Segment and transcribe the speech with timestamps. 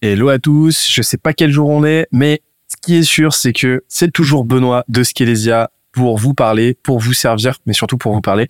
[0.00, 3.34] Hello à tous, je sais pas quel jour on est, mais ce qui est sûr,
[3.34, 7.98] c'est que c'est toujours Benoît de Skelesia pour vous parler, pour vous servir, mais surtout
[7.98, 8.48] pour vous parler.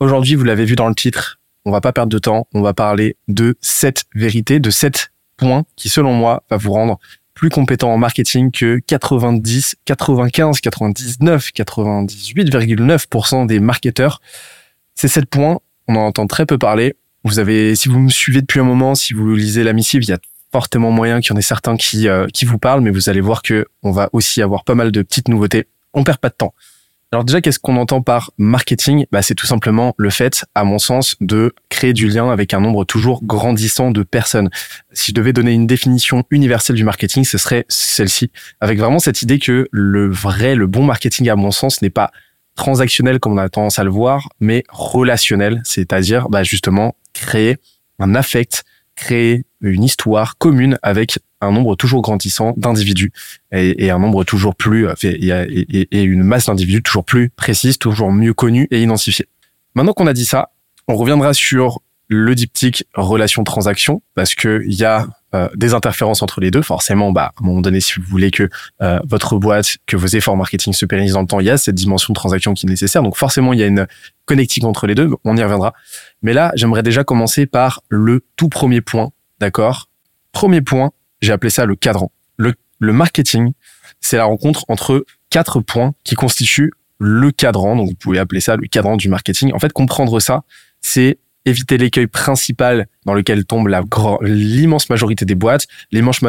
[0.00, 2.74] Aujourd'hui, vous l'avez vu dans le titre, on va pas perdre de temps, on va
[2.74, 6.98] parler de cette vérité, de sept points qui, selon moi, va vous rendre
[7.32, 14.20] plus compétent en marketing que 90, 95, 99, 98,9% des marketeurs.
[14.94, 15.58] Ces sept points,
[15.88, 16.96] on en entend très peu parler.
[17.24, 20.10] Vous avez, si vous me suivez depuis un moment, si vous lisez la missive, il
[20.10, 20.18] y a
[20.56, 23.20] fortement moyen qu'il y en ait certains qui, euh, qui vous parlent, mais vous allez
[23.20, 25.66] voir que on va aussi avoir pas mal de petites nouveautés.
[25.92, 26.54] On perd pas de temps.
[27.12, 29.04] Alors déjà, qu'est-ce qu'on entend par marketing?
[29.12, 32.60] Bah, C'est tout simplement le fait, à mon sens, de créer du lien avec un
[32.60, 34.48] nombre toujours grandissant de personnes.
[34.92, 38.30] Si je devais donner une définition universelle du marketing, ce serait celle-ci,
[38.62, 42.12] avec vraiment cette idée que le vrai, le bon marketing, à mon sens, n'est pas
[42.54, 47.58] transactionnel comme on a tendance à le voir, mais relationnel, c'est-à-dire bah, justement créer
[47.98, 48.64] un affect,
[48.96, 53.12] créer une histoire commune avec un nombre toujours grandissant d'individus
[53.52, 58.34] et, un nombre toujours plus et, et une masse d'individus toujours plus précise, toujours mieux
[58.34, 59.26] connue et identifiée.
[59.74, 60.50] Maintenant qu'on a dit ça,
[60.88, 66.22] on reviendra sur le diptyque relation transaction parce que il y a euh, des interférences
[66.22, 66.62] entre les deux.
[66.62, 68.48] Forcément, bah, à un moment donné, si vous voulez que
[68.80, 71.56] euh, votre boîte, que vos efforts marketing se pérennisent dans le temps, il y a
[71.56, 73.02] cette dimension de transaction qui est nécessaire.
[73.02, 73.86] Donc forcément, il y a une
[74.24, 75.10] connectique entre les deux.
[75.24, 75.74] On y reviendra.
[76.22, 79.10] Mais là, j'aimerais déjà commencer par le tout premier point.
[79.40, 79.88] D'accord?
[80.32, 82.12] Premier point, j'ai appelé ça le cadran.
[82.36, 83.52] Le, le marketing,
[84.00, 87.76] c'est la rencontre entre quatre points qui constituent le cadran.
[87.76, 89.52] Donc vous pouvez appeler ça le cadran du marketing.
[89.52, 90.44] En fait, comprendre ça,
[90.80, 93.82] c'est éviter l'écueil principal dans lequel tombe la
[94.20, 96.20] l'immense majorité des boîtes, l'immense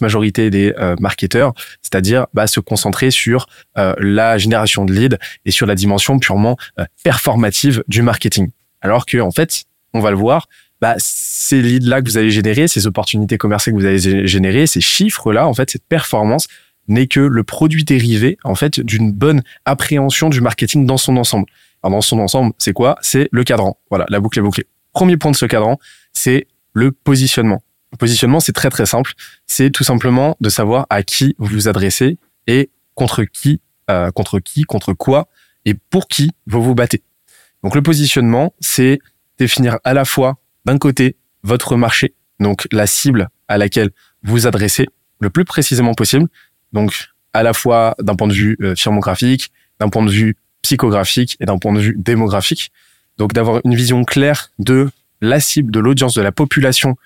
[0.00, 3.46] majorité des euh, marketeurs, c'est-à-dire bah, se concentrer sur
[3.78, 8.50] euh, la génération de leads et sur la dimension purement euh, performative du marketing.
[8.80, 9.64] Alors que en fait,
[9.94, 10.48] on va le voir,
[10.80, 14.80] bah, ces leads-là que vous allez générer, ces opportunités commerciales que vous allez générer, ces
[14.80, 16.48] chiffres-là, en fait, cette performance
[16.88, 21.46] n'est que le produit dérivé en fait d'une bonne appréhension du marketing dans son ensemble.
[21.82, 22.96] Alors dans son ensemble, c'est quoi?
[23.00, 23.78] C'est le cadran.
[23.90, 24.66] Voilà, la boucle est bouclée.
[24.92, 25.78] Premier point de ce cadran,
[26.12, 27.62] c'est le positionnement.
[27.92, 29.12] Le positionnement, c'est très très simple.
[29.46, 34.40] C'est tout simplement de savoir à qui vous vous adressez et contre qui, euh, contre
[34.40, 35.28] qui, contre quoi
[35.64, 37.02] et pour qui vous vous battez.
[37.62, 38.98] Donc le positionnement, c'est
[39.38, 43.90] définir à la fois d'un côté votre marché, donc la cible à laquelle
[44.22, 44.86] vous adressez
[45.20, 46.28] le plus précisément possible,
[46.72, 49.50] donc à la fois d'un point de vue euh, firmographique,
[49.80, 50.36] d'un point de vue
[50.68, 52.70] psychographique et d'un point de vue démographique.
[53.16, 54.90] Donc d'avoir une vision claire de
[55.22, 56.96] la cible, de l'audience, de la population,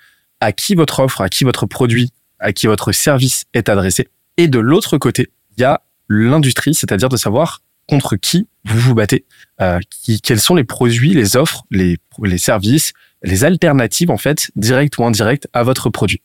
[0.41, 4.09] à qui votre offre, à qui votre produit, à qui votre service est adressé.
[4.35, 8.95] Et de l'autre côté, il y a l'industrie, c'est-à-dire de savoir contre qui vous vous
[8.95, 9.23] battez,
[9.61, 11.97] euh, qui, quels sont les produits, les offres, les,
[12.37, 12.91] services,
[13.23, 16.21] les alternatives en fait, directes ou indirectes à votre produit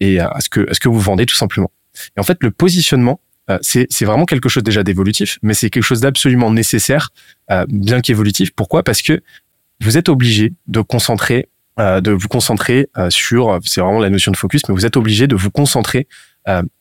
[0.00, 1.70] et à ce que vous vendez tout simplement.
[2.16, 3.20] Et en fait, le positionnement,
[3.50, 7.10] euh, c'est vraiment quelque chose déjà d'évolutif, mais c'est quelque chose d'absolument nécessaire,
[7.50, 8.50] euh, bien qu'évolutif.
[8.50, 8.82] Pourquoi?
[8.82, 9.22] Parce que
[9.80, 11.48] vous êtes obligé de concentrer,
[11.78, 15.26] euh, de vous concentrer sur, c'est vraiment la notion de focus, mais vous êtes obligé
[15.26, 16.08] de vous concentrer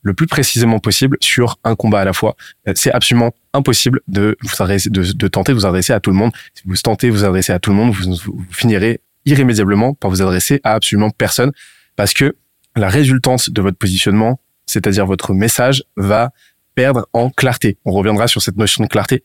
[0.03, 2.35] le plus précisément possible sur un combat à la fois.
[2.75, 6.15] c'est absolument impossible de vous adresser, de, de, tenter de vous adresser à tout le
[6.15, 6.31] monde.
[6.53, 10.11] Si vous tentez de vous adresser à tout le monde, vous, vous finirez irrémédiablement par
[10.11, 11.51] vous adresser à absolument personne,
[11.95, 12.35] parce que
[12.75, 16.31] la résultante de votre positionnement, c'est-à-dire votre message, va
[16.75, 17.77] perdre en clarté.
[17.85, 19.23] On reviendra sur cette notion de clarté.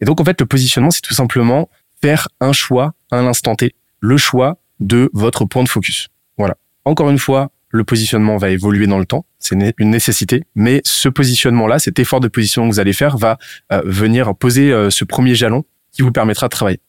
[0.00, 1.68] Et donc, en fait, le positionnement, c'est tout simplement
[2.00, 6.08] faire un choix à l'instant T, le choix de votre point de focus.
[6.36, 6.56] Voilà.
[6.84, 11.08] Encore une fois, le positionnement va évoluer dans le temps, c'est une nécessité, mais ce
[11.08, 13.36] positionnement-là, cet effort de positionnement que vous allez faire va
[13.72, 16.80] euh, venir poser euh, ce premier jalon qui vous permettra de travailler.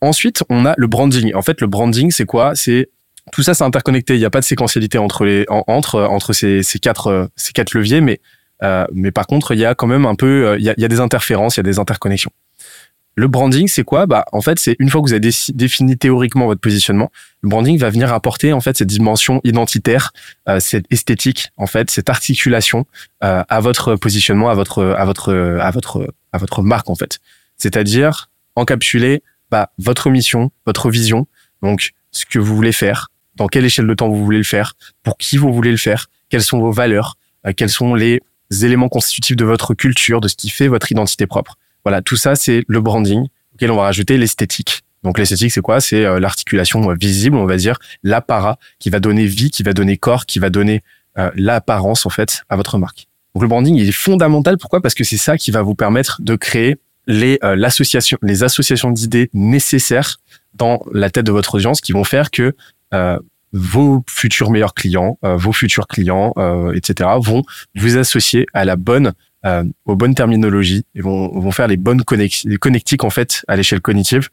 [0.00, 1.34] Ensuite, on a le branding.
[1.34, 2.54] En fait, le branding, c'est quoi?
[2.54, 2.88] C'est
[3.32, 4.14] tout ça, c'est interconnecté.
[4.14, 7.74] Il n'y a pas de séquentialité entre les entre entre ces, ces quatre ces quatre
[7.74, 8.35] leviers, mais euh,
[8.92, 10.84] mais par contre, il y a quand même un peu, euh, il y, a, y,
[10.84, 12.30] a, des interférences, il y a des interconnexions.
[13.18, 14.04] Le branding, c'est quoi?
[14.04, 17.78] Bah, en fait, c'est une fois que vous avez défini théoriquement votre positionnement, le branding
[17.78, 20.12] va venir apporter en fait cette dimension identitaire,
[20.50, 22.86] euh, cette esthétique, en fait, cette articulation
[23.24, 27.20] euh, à votre positionnement, à votre, à votre, à votre, à votre marque en fait.
[27.56, 31.26] C'est-à-dire encapsuler bah, votre mission, votre vision,
[31.62, 34.74] donc ce que vous voulez faire, dans quelle échelle de temps vous voulez le faire,
[35.02, 37.16] pour qui vous voulez le faire, quelles sont vos valeurs,
[37.56, 38.20] quels sont les
[38.50, 41.58] éléments constitutifs de votre culture, de ce qui fait votre identité propre.
[41.84, 44.82] Voilà, tout ça, c'est le branding auquel on va rajouter l'esthétique.
[45.02, 45.80] Donc l'esthétique, c'est quoi?
[45.80, 49.72] C'est euh, l'articulation euh, visible, on va dire, l'apparat qui va donner vie, qui va
[49.72, 50.82] donner corps, qui va donner
[51.16, 53.06] euh, l'apparence en fait à votre marque.
[53.34, 54.58] Donc le branding, il est fondamental.
[54.58, 54.80] Pourquoi?
[54.82, 56.76] Parce que c'est ça qui va vous permettre de créer
[57.06, 60.16] les l'association, les associations d'idées nécessaires
[60.54, 62.52] dans la tête de votre audience, qui vont faire que
[63.52, 66.32] vos futurs meilleurs clients, vos futurs clients,
[66.74, 67.42] etc., vont
[67.74, 69.12] vous associer à la bonne,
[69.84, 72.02] aux bonnes terminologies et vont, vont faire les bonnes
[72.44, 74.28] les connectiques en fait à l'échelle cognitive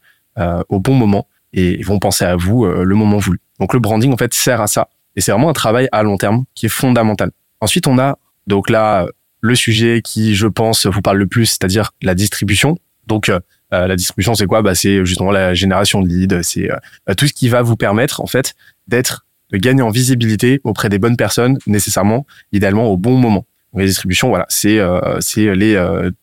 [0.68, 3.40] au bon moment et vont penser à vous le moment voulu.
[3.60, 6.16] Donc le branding en fait sert à ça et c'est vraiment un travail à long
[6.16, 7.30] terme qui est fondamental.
[7.60, 9.06] Ensuite, on a donc là
[9.40, 12.76] le sujet qui, je pense, vous parle le plus, c'est-à-dire la distribution.
[13.06, 13.30] Donc
[13.74, 14.62] euh, euh, la distribution, c'est quoi?
[14.62, 18.20] Bah, C'est justement la génération de leads, c'est euh, tout ce qui va vous permettre
[18.20, 18.54] en fait
[18.86, 23.46] d'être, de gagner en visibilité auprès des bonnes personnes, nécessairement, idéalement au bon moment.
[23.74, 24.78] la distribution, voilà, c'est
[25.20, 25.76] c'est les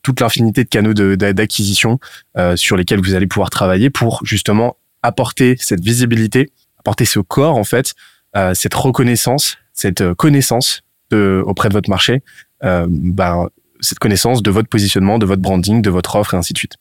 [0.04, 2.00] toute l'infinité de canaux d'acquisition
[2.56, 7.64] sur lesquels vous allez pouvoir travailler pour justement apporter cette visibilité, apporter ce corps en
[7.64, 7.94] fait,
[8.54, 10.82] cette reconnaissance, cette connaissance
[11.12, 12.24] auprès de votre marché,
[12.62, 13.50] bah,
[13.82, 16.78] cette connaissance de votre positionnement, de votre branding, de votre offre et ainsi de suite.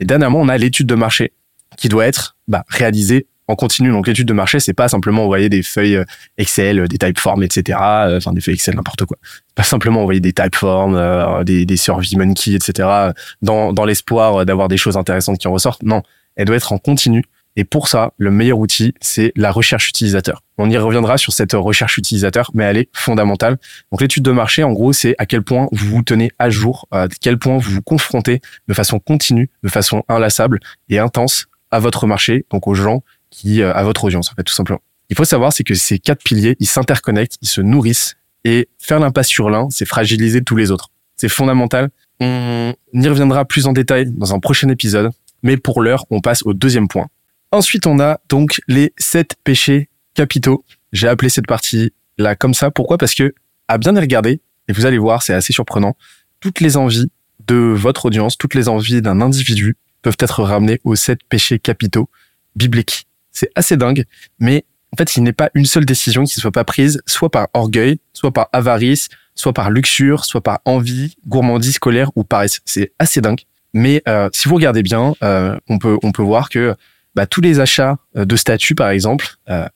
[0.00, 1.32] Et dernièrement, on a l'étude de marché
[1.76, 3.90] qui doit être bah, réalisée en continu.
[3.90, 6.04] Donc l'étude de marché, c'est pas simplement envoyer des feuilles euh,
[6.38, 7.78] Excel, des typeforms, etc.
[7.80, 9.18] Euh, enfin des feuilles Excel, n'importe quoi.
[9.54, 11.76] Pas simplement envoyer des typeforms, euh, des, des
[12.16, 13.12] monkey, etc.
[13.42, 15.82] dans, dans l'espoir d'avoir des choses intéressantes qui en ressortent.
[15.82, 16.02] Non,
[16.36, 17.24] elle doit être en continu
[17.56, 20.42] et pour ça, le meilleur outil, c'est la recherche utilisateur.
[20.58, 23.58] On y reviendra sur cette recherche utilisateur, mais elle est fondamentale.
[23.92, 26.88] Donc l'étude de marché, en gros, c'est à quel point vous vous tenez à jour,
[26.90, 30.58] à quel point vous vous confrontez de façon continue, de façon inlassable
[30.88, 34.44] et intense à votre marché, donc aux gens qui, euh, à votre audience, en fait,
[34.44, 34.80] tout simplement.
[35.10, 39.00] Il faut savoir, c'est que ces quatre piliers, ils s'interconnectent, ils se nourrissent, et faire
[39.00, 40.90] l'impasse sur l'un, c'est fragiliser tous les autres.
[41.16, 41.90] C'est fondamental.
[42.20, 45.10] On y reviendra plus en détail dans un prochain épisode,
[45.42, 47.08] mais pour l'heure, on passe au deuxième point
[47.54, 50.64] Ensuite, on a donc les sept péchés capitaux.
[50.92, 52.72] J'ai appelé cette partie là comme ça.
[52.72, 52.98] Pourquoi?
[52.98, 53.32] Parce que
[53.68, 55.96] à bien y regarder, et vous allez voir, c'est assez surprenant,
[56.40, 57.12] toutes les envies
[57.46, 62.10] de votre audience, toutes les envies d'un individu peuvent être ramenées aux sept péchés capitaux
[62.56, 63.06] bibliques.
[63.30, 64.04] C'est assez dingue,
[64.40, 67.30] mais en fait, il n'est pas une seule décision qui ne soit pas prise, soit
[67.30, 72.62] par orgueil, soit par avarice, soit par luxure, soit par envie, gourmandise, colère ou paresse.
[72.64, 73.42] C'est assez dingue.
[73.74, 76.74] Mais euh, si vous regardez bien, euh, on peut on peut voir que
[77.14, 79.66] bah, tous les achats euh, de statuts, par exemple, euh,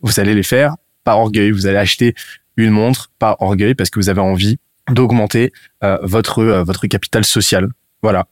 [0.00, 1.50] vous allez les faire par orgueil.
[1.50, 2.14] Vous allez acheter
[2.56, 4.58] une montre par orgueil parce que vous avez envie
[4.90, 5.52] d'augmenter
[5.82, 7.68] euh, votre votre capital social.
[8.02, 8.26] Voilà.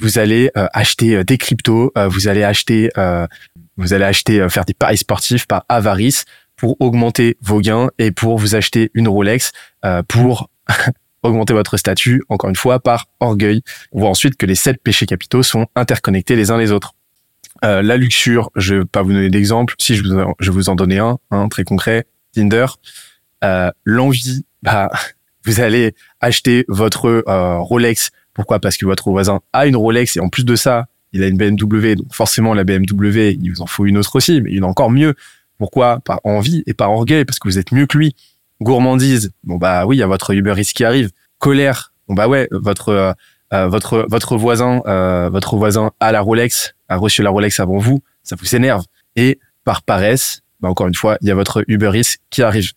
[0.00, 2.88] vous allez acheter des cryptos, vous allez acheter
[3.76, 6.24] vous allez acheter faire des paris sportifs par avarice
[6.56, 9.52] pour augmenter vos gains et pour vous acheter une Rolex
[10.08, 10.48] pour
[11.22, 13.62] augmenter votre statut, encore une fois, par orgueil.
[13.92, 16.94] On voit ensuite que les sept péchés capitaux sont interconnectés les uns les autres.
[17.64, 19.74] Euh, la luxure, je vais pas vous donner d'exemple.
[19.78, 22.06] Si je vous, je vais vous en donner un, hein, très concret.
[22.34, 22.66] Tinder.
[23.44, 24.90] Euh, L'envie, bah,
[25.44, 28.10] vous allez acheter votre euh, Rolex.
[28.34, 28.58] Pourquoi?
[28.58, 31.36] Parce que votre voisin a une Rolex et en plus de ça, il a une
[31.36, 31.94] BMW.
[31.94, 35.14] Donc forcément, la BMW, il vous en faut une autre aussi, mais une encore mieux.
[35.58, 36.00] Pourquoi?
[36.00, 38.16] Par envie et par orgueil, parce que vous êtes mieux que lui.
[38.60, 41.10] Gourmandise, bon bah oui, il y a votre Uber qui arrive.
[41.38, 43.12] Colère, bon bah ouais, votre euh,
[43.52, 47.78] euh, votre votre voisin euh, votre voisin a la Rolex, a reçu la Rolex avant
[47.78, 48.84] vous, ça vous énerve.
[49.16, 52.00] Et par paresse, bah encore une fois, il y a votre Uber
[52.30, 52.72] qui arrive.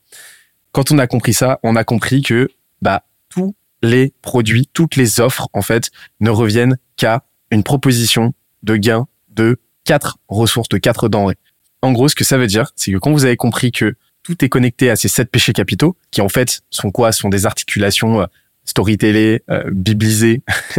[0.72, 2.50] Quand on a compris ça, on a compris que
[2.82, 8.34] bah tous les produits, toutes les offres en fait ne reviennent qu'à une proposition
[8.64, 11.38] de gain de quatre ressources, de quatre denrées.
[11.82, 14.44] En gros, ce que ça veut dire, c'est que quand vous avez compris que tout
[14.44, 17.12] est connecté à ces sept péchés capitaux, qui en fait sont quoi?
[17.12, 18.25] Sont des articulations euh,
[18.66, 20.42] storytellé, euh, biblisé,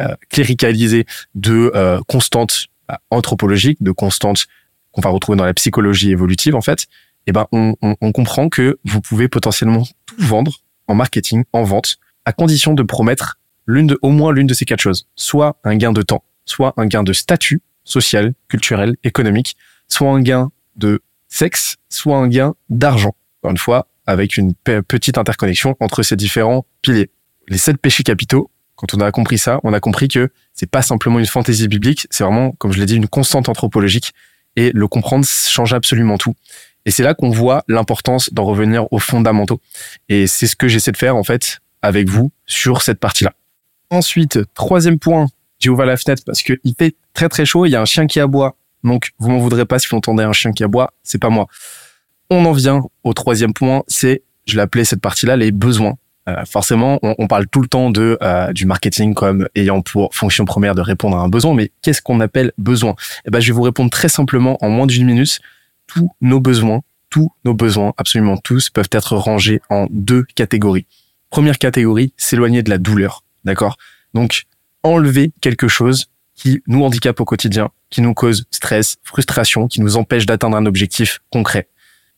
[0.00, 2.66] euh, cléricalisé de euh, constantes
[3.10, 4.46] anthropologiques, de constantes
[4.92, 6.86] qu'on va retrouver dans la psychologie évolutive en fait,
[7.26, 11.64] eh ben on, on, on comprend que vous pouvez potentiellement tout vendre en marketing, en
[11.64, 15.58] vente, à condition de promettre l'une de, au moins l'une de ces quatre choses, soit
[15.64, 19.56] un gain de temps, soit un gain de statut social, culturel, économique,
[19.88, 23.14] soit un gain de sexe, soit un gain d'argent.
[23.40, 27.10] Encore une fois, avec une petite interconnexion entre ces différents piliers
[27.48, 30.82] les sept péchés capitaux, quand on a compris ça, on a compris que c'est pas
[30.82, 34.12] simplement une fantaisie biblique, c'est vraiment, comme je l'ai dit, une constante anthropologique.
[34.58, 36.34] Et le comprendre change absolument tout.
[36.86, 39.60] Et c'est là qu'on voit l'importance d'en revenir aux fondamentaux.
[40.08, 43.34] Et c'est ce que j'essaie de faire, en fait, avec vous sur cette partie-là.
[43.90, 45.26] Ensuite, troisième point,
[45.58, 48.06] j'ai ouvert la fenêtre parce qu'il fait très très chaud, il y a un chien
[48.06, 48.56] qui aboie.
[48.84, 51.48] Donc, vous m'en voudrez pas si vous entendez un chien qui aboie, c'est pas moi.
[52.30, 55.94] On en vient au troisième point, c'est, je l'appelais cette partie-là, les besoins.
[56.28, 60.44] Euh, forcément, on, parle tout le temps de euh, du marketing comme ayant pour fonction
[60.44, 62.96] première de répondre à un besoin, mais qu'est-ce qu'on appelle besoin?
[63.26, 65.38] Eh ben, je vais vous répondre très simplement en moins d'une minute.
[65.86, 66.80] Tous nos besoins,
[67.10, 70.86] tous nos besoins, absolument tous, peuvent être rangés en deux catégories.
[71.30, 73.76] Première catégorie, s'éloigner de la douleur, d'accord?
[74.12, 74.46] Donc,
[74.82, 79.96] enlever quelque chose qui nous handicape au quotidien, qui nous cause stress, frustration, qui nous
[79.96, 81.68] empêche d'atteindre un objectif concret.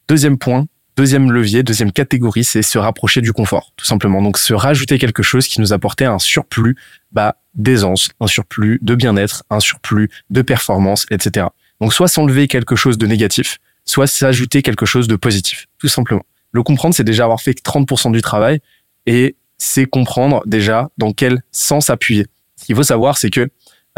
[0.08, 0.66] Deuxième point,
[0.98, 4.20] deuxième levier, deuxième catégorie, c'est se rapprocher du confort, tout simplement.
[4.20, 6.74] Donc se rajouter quelque chose qui nous apportait un surplus
[7.12, 11.46] bah, d'aisance, un surplus de bien-être, un surplus de performance, etc.
[11.80, 16.24] Donc soit s'enlever quelque chose de négatif, soit s'ajouter quelque chose de positif, tout simplement.
[16.50, 18.58] Le comprendre, c'est déjà avoir fait 30% du travail
[19.06, 22.26] et c'est comprendre déjà dans quel sens appuyer.
[22.56, 23.48] Ce qu'il faut savoir, c'est que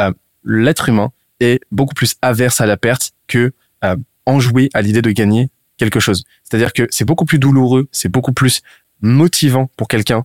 [0.00, 0.12] euh,
[0.44, 3.54] l'être humain est beaucoup plus averse à la perte que
[3.84, 5.48] euh, enjoué à l'idée de gagner
[5.80, 6.24] quelque chose.
[6.44, 8.60] C'est-à-dire que c'est beaucoup plus douloureux, c'est beaucoup plus
[9.00, 10.24] motivant pour quelqu'un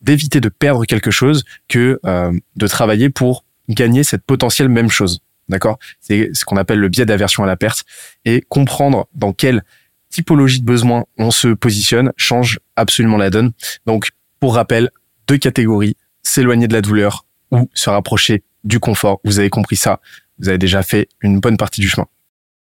[0.00, 5.20] d'éviter de perdre quelque chose que euh, de travailler pour gagner cette potentielle même chose.
[5.48, 5.78] D'accord?
[6.00, 7.84] C'est ce qu'on appelle le biais d'aversion à la perte.
[8.24, 9.62] Et comprendre dans quelle
[10.10, 13.52] typologie de besoin on se positionne change absolument la donne.
[13.84, 14.90] Donc, pour rappel,
[15.26, 19.20] deux catégories, s'éloigner de la douleur ou se rapprocher du confort.
[19.24, 20.00] Vous avez compris ça.
[20.38, 22.06] Vous avez déjà fait une bonne partie du chemin.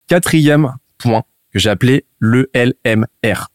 [0.08, 1.24] Quatrième point
[1.56, 3.48] que j'ai appelé le LMR.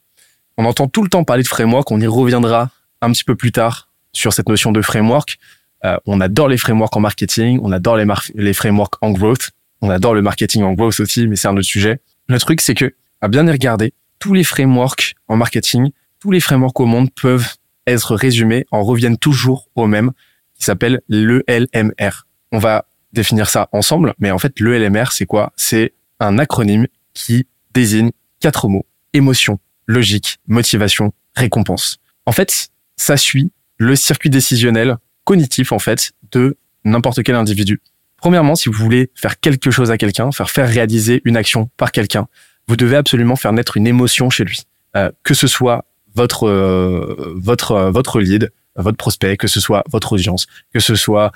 [0.57, 1.91] On entend tout le temps parler de framework.
[1.91, 2.71] On y reviendra
[3.03, 5.39] un petit peu plus tard sur cette notion de framework.
[5.85, 9.51] Euh, on adore les frameworks en marketing, on adore les, les frameworks en growth,
[9.83, 12.01] on adore le marketing en growth aussi, mais c'est un autre sujet.
[12.27, 15.91] Le truc, c'est que, à bien y regarder, tous les frameworks en marketing,
[16.21, 17.55] tous les frameworks au monde peuvent
[17.87, 20.13] être résumés en reviennent toujours au même,
[20.55, 22.27] qui s'appelle le LMR.
[22.51, 25.53] On va définir ça ensemble, mais en fait, le LMR, c'est quoi?
[25.57, 27.47] C'est un acronyme qui
[27.81, 28.11] désigne
[28.41, 28.87] quatre mots.
[29.15, 31.99] Émotion, logique, motivation, récompense.
[32.27, 37.81] En fait, ça suit le circuit décisionnel cognitif en fait de n'importe quel individu.
[38.19, 41.91] Premièrement, si vous voulez faire quelque chose à quelqu'un, faire faire réaliser une action par
[41.91, 42.27] quelqu'un,
[42.69, 44.65] vous devez absolument faire naître une émotion chez lui,
[44.97, 49.85] euh, que ce soit votre euh, votre euh, votre lead, votre prospect, que ce soit
[49.91, 51.33] votre audience, que ce soit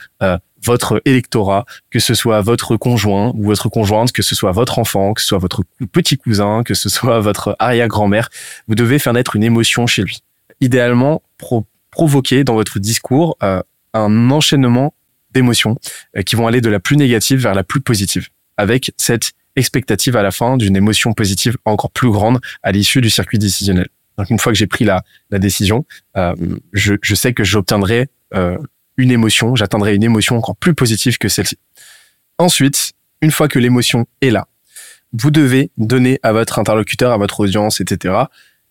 [0.65, 5.15] votre électorat, que ce soit votre conjoint ou votre conjointe, que ce soit votre enfant,
[5.15, 8.29] que ce soit votre petit cousin, que ce soit votre arrière-grand-mère,
[8.69, 10.21] vous devez faire naître une émotion chez lui.
[10.61, 11.23] Idéalement,
[11.91, 14.95] provoquer dans votre discours un enchaînement
[15.35, 15.77] d'émotions
[16.17, 20.17] euh, qui vont aller de la plus négative vers la plus positive, avec cette expectative
[20.17, 23.89] à la fin d'une émotion positive encore plus grande à l'issue du circuit décisionnel.
[24.17, 25.85] Donc une fois que j'ai pris la, la décision,
[26.17, 26.35] euh,
[26.73, 28.57] je, je, sais que j'obtiendrai euh,
[28.97, 31.59] une émotion, j'atteindrai une émotion encore plus positive que celle-ci.
[32.39, 34.49] Ensuite, une fois que l'émotion est là,
[35.13, 38.15] vous devez donner à votre interlocuteur, à votre audience, etc.,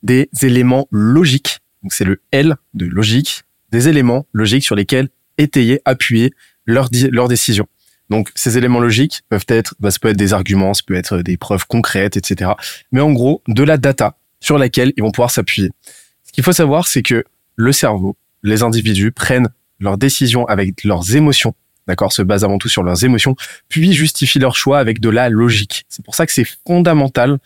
[0.03, 1.60] des éléments logiques.
[1.82, 6.34] Donc c'est le L de logique, des éléments logiques sur lesquels étayer, appuyer
[6.65, 7.68] leur, décision.
[8.10, 11.20] Donc ces éléments logiques peuvent être, bah, ça peut être des arguments, ça peut être
[11.20, 12.51] des preuves concrètes, etc.
[12.92, 15.72] Mais en gros, de la data sur laquelle ils vont pouvoir s'appuyer.
[16.24, 17.24] Ce qu'il faut savoir, c'est que
[17.56, 19.48] le cerveau, les individus prennent
[19.84, 21.54] leurs décisions avec leurs émotions,
[21.88, 23.36] d'accord, se basent avant tout sur leurs émotions,
[23.70, 25.86] puis justifient leur choix avec de la logique.
[25.90, 27.38] C'est pour ça que c'est fondamental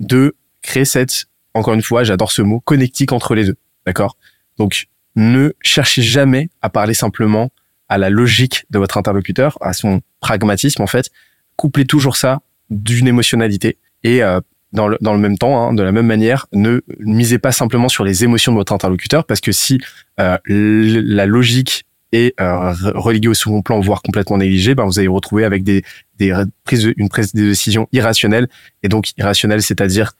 [0.00, 3.56] de créer cette, encore une fois, j'adore ce mot, connectique entre les deux,
[3.86, 4.16] d'accord?
[4.58, 7.50] Donc ne cherchez jamais à parler simplement
[7.88, 11.10] à la logique de votre interlocuteur, à son pragmatisme en fait.
[11.56, 14.40] Couplez toujours ça d'une émotionnalité et euh,
[14.72, 17.88] dans, le, dans le même temps, hein, de la même manière, ne misez pas simplement
[17.88, 19.80] sur les émotions de votre interlocuteur parce que si
[20.20, 25.08] euh, la logique est euh, reléguée au second plan, voire complètement négligée, ben vous allez
[25.08, 25.82] vous retrouver avec des,
[26.18, 28.48] des prises, une prise de décision irrationnelle
[28.82, 30.12] et donc irrationnelle, c'est-à-dire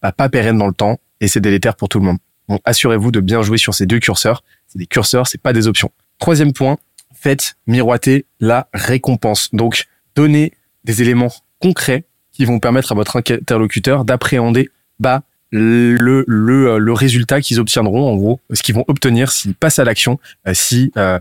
[0.00, 2.18] pas pérenne dans le temps et c'est délétère pour tout le monde.
[2.48, 4.42] Donc, assurez-vous de bien jouer sur ces deux curseurs.
[4.68, 5.90] C'est des curseurs, c'est pas des options.
[6.18, 6.78] Troisième point,
[7.14, 9.50] faites miroiter la récompense.
[9.52, 10.52] Donc, donnez
[10.84, 12.04] des éléments concrets
[12.36, 14.68] qui vont permettre à votre interlocuteur d'appréhender
[15.00, 19.54] bah, le, le, euh, le résultat qu'ils obtiendront, en gros, ce qu'ils vont obtenir s'ils
[19.54, 21.18] passent à l'action, euh, si euh,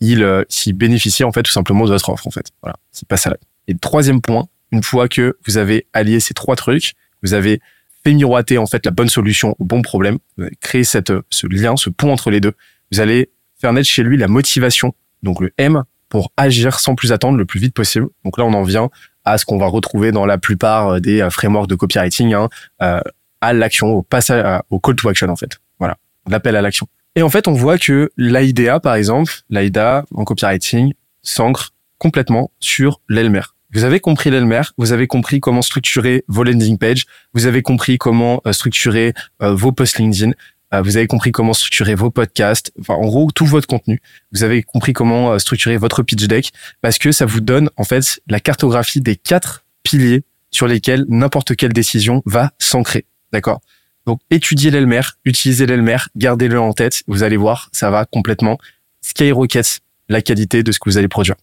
[0.00, 2.46] ils s'ils bénéficient en fait tout simplement de votre offre en fait.
[2.62, 3.48] Voilà, s'ils passent à l'action.
[3.68, 7.60] Et troisième point, une fois que vous avez allié ces trois trucs, vous avez
[8.02, 10.18] fait miroiter en fait la bonne solution au bon problème,
[10.60, 12.52] créer cette, ce lien, ce pont entre les deux.
[12.92, 17.12] Vous allez faire naître chez lui la motivation, donc le M, pour agir sans plus
[17.12, 18.06] attendre le plus vite possible.
[18.24, 18.90] Donc là, on en vient
[19.26, 22.48] à ce qu'on va retrouver dans la plupart des euh, frameworks de copywriting, hein,
[22.80, 23.00] euh,
[23.42, 25.60] à l'action, au passage, au call to action en fait.
[25.78, 26.86] Voilà, l'appel à l'action.
[27.16, 33.00] Et en fait, on voit que l'AIDA, par exemple, l'AIDA en copywriting s'ancre complètement sur
[33.08, 33.42] l'Elmer.
[33.72, 37.04] Vous avez compris l'Elmer, vous avez compris comment structurer vos landing pages,
[37.34, 40.34] vous avez compris comment euh, structurer euh, vos posts LinkedIn, euh,
[40.72, 44.00] vous avez compris comment structurer vos podcasts, en gros tout votre contenu.
[44.32, 48.20] Vous avez compris comment structurer votre pitch deck parce que ça vous donne en fait
[48.28, 53.06] la cartographie des quatre piliers sur lesquels n'importe quelle décision va s'ancrer.
[53.32, 53.60] D'accord?
[54.06, 58.58] Donc étudiez l'Elmer, utilisez l'Elmer, gardez-le en tête, vous allez voir, ça va complètement
[59.02, 61.36] skyrocket la qualité de ce que vous allez produire.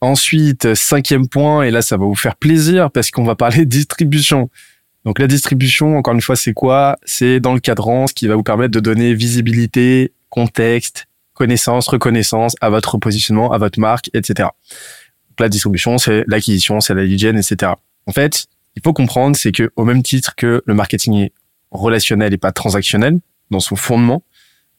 [0.00, 4.50] Ensuite, cinquième point, et là ça va vous faire plaisir parce qu'on va parler distribution.
[5.06, 6.98] Donc la distribution, encore une fois, c'est quoi?
[7.04, 12.56] C'est dans le cadran, ce qui va vous permettre de donner visibilité, contexte, connaissance, reconnaissance
[12.60, 14.48] à votre positionnement, à votre marque, etc.
[15.28, 17.72] Donc, la distribution, c'est l'acquisition, c'est la lead etc.
[18.06, 21.32] En fait, il faut comprendre, c'est que au même titre que le marketing est
[21.70, 23.20] relationnel et pas transactionnel
[23.52, 24.24] dans son fondement,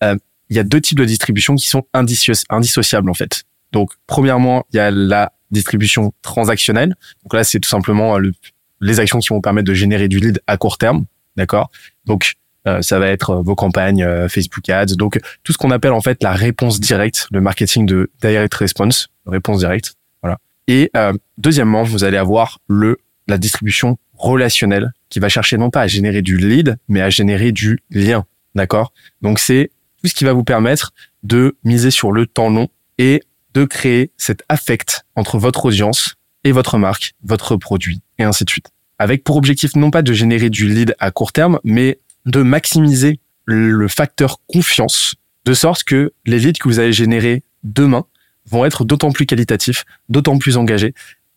[0.03, 0.17] euh,
[0.49, 3.43] il y a deux types de distribution qui sont indissociables en fait.
[3.71, 6.95] Donc, premièrement, il y a la distribution transactionnelle.
[7.23, 8.33] Donc là, c'est tout simplement le,
[8.81, 11.05] les actions qui vont permettre de générer du lead à court terme,
[11.35, 11.71] d'accord?
[12.05, 12.33] Donc,
[12.67, 16.01] euh, ça va être vos campagnes euh, Facebook Ads, donc tout ce qu'on appelle en
[16.01, 20.37] fait la réponse directe, le marketing de direct response, réponse directe, voilà.
[20.67, 25.81] Et euh, deuxièmement, vous allez avoir le la distribution relationnelle qui va chercher non pas
[25.81, 28.93] à générer du lead, mais à générer du lien, d'accord?
[29.21, 30.93] Donc c'est tout ce qui va vous permettre
[31.23, 32.67] de miser sur le temps long
[32.97, 33.21] et
[33.53, 38.49] de créer cet affect entre votre audience et votre marque, votre produit, et ainsi de
[38.49, 38.69] suite.
[38.99, 43.19] Avec pour objectif non pas de générer du lead à court terme, mais de maximiser
[43.45, 45.15] le facteur confiance,
[45.45, 48.05] de sorte que les leads que vous allez générer demain
[48.49, 50.93] vont être d'autant plus qualitatifs, d'autant plus engagés.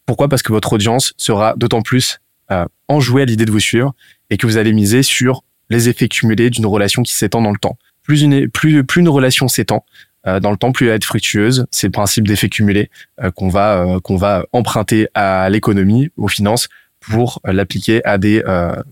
[0.07, 0.29] Pourquoi?
[0.29, 2.19] Parce que votre audience sera d'autant plus
[2.51, 3.95] euh, enjouée à l'idée de vous suivre
[4.31, 7.59] et que vous allez miser sur les effets cumulés d'une relation qui s'étend dans le
[7.59, 7.79] temps.
[8.03, 9.85] Plus une, plus, une relation s'étend,
[10.25, 11.67] dans le temps, plus elle va être fructueuse.
[11.71, 12.91] C'est le principe d'effet cumulé
[13.23, 16.69] euh, qu'on va euh, qu'on va emprunter à l'économie, aux finances,
[17.01, 18.43] pour l'appliquer à des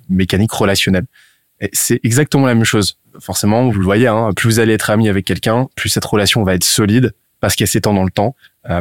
[0.09, 1.05] mécaniques relationnelles.
[1.75, 2.99] C'est exactement la même chose.
[3.21, 6.43] Forcément, vous le voyez, hein, plus vous allez être ami avec quelqu'un, plus cette relation
[6.43, 8.35] va être solide parce qu'elle s'étend dans le temps,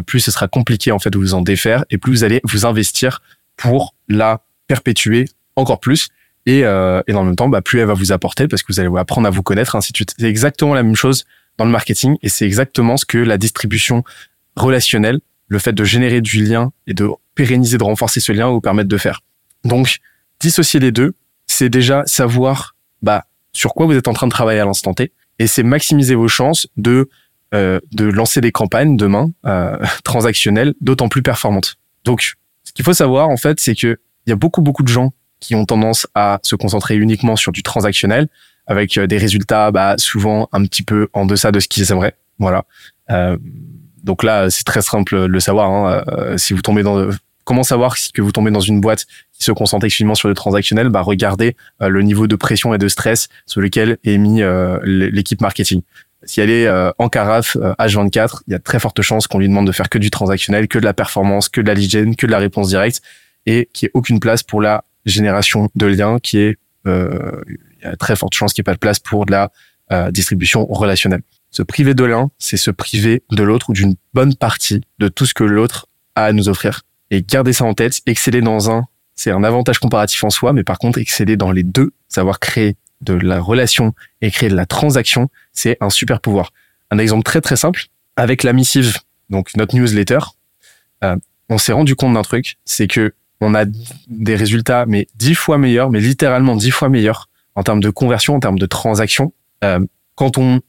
[0.05, 2.65] plus ce sera compliqué en fait de vous en défaire et plus vous allez vous
[2.65, 3.21] investir
[3.57, 5.25] pour la perpétuer
[5.57, 6.09] encore plus.
[6.45, 8.71] Et, euh, et dans le même temps, bah, plus elle va vous apporter parce que
[8.71, 10.13] vous allez apprendre à vous connaître, ainsi de suite.
[10.17, 11.25] C'est exactement la même chose
[11.57, 14.03] dans le marketing et c'est exactement ce que la distribution
[14.55, 18.61] relationnelle, le fait de générer du lien et de pérenniser, de renforcer ce lien vous
[18.61, 19.21] permettre de faire.
[19.63, 19.97] Donc,
[20.39, 21.13] dissocier les deux,
[21.47, 25.11] c'est déjà savoir bah, sur quoi vous êtes en train de travailler à l'instant T
[25.39, 27.09] et c'est maximiser vos chances de
[27.53, 31.75] euh, de lancer des campagnes demain euh, transactionnelles d'autant plus performantes.
[32.03, 34.89] Donc, ce qu'il faut savoir en fait, c'est que il y a beaucoup beaucoup de
[34.89, 38.27] gens qui ont tendance à se concentrer uniquement sur du transactionnel
[38.67, 42.15] avec euh, des résultats bah, souvent un petit peu en deçà de ce qu'ils aimeraient.
[42.37, 42.65] Voilà.
[43.09, 43.37] Euh,
[44.03, 45.71] donc là, c'est très simple de le savoir.
[45.71, 46.03] Hein.
[46.09, 47.09] Euh, si vous tombez dans
[47.45, 50.89] comment savoir que vous tombez dans une boîte qui se concentre exclusivement sur le transactionnel,
[50.89, 54.41] bah regardez le niveau de pression et de stress sur lequel est mis
[54.83, 55.81] l'équipe marketing.
[56.23, 59.65] Si elle est en carafe H24, il y a très forte chance qu'on lui demande
[59.65, 62.31] de faire que du transactionnel, que de la performance, que de la lead que de
[62.31, 63.01] la réponse directe,
[63.45, 67.87] et qu'il n'y ait aucune place pour la génération de liens qui est il y
[67.87, 69.51] a très forte chance qu'il n'y ait pas de place pour de la
[69.91, 71.21] euh, distribution relationnelle.
[71.51, 75.25] Se priver de l'un, c'est se priver de l'autre ou d'une bonne partie de tout
[75.25, 76.81] ce que l'autre a à nous offrir.
[77.09, 78.85] Et garder ça en tête, exceller dans un,
[79.15, 82.75] c'est un avantage comparatif en soi, mais par contre, exceller dans les deux, savoir créer
[83.01, 86.51] de la relation et créer de la transaction, c'est un super pouvoir.
[86.91, 87.85] Un exemple très très simple,
[88.15, 88.97] avec la missive,
[89.29, 90.19] donc notre newsletter,
[91.03, 91.15] euh,
[91.49, 93.65] on s'est rendu compte d'un truc, c'est que on a
[94.07, 97.26] des résultats mais dix fois meilleurs, mais littéralement dix fois meilleurs
[97.57, 99.79] en termes de conversion, en termes de transaction, euh,
[100.15, 100.61] quand on